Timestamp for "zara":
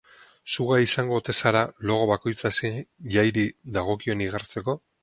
1.43-1.61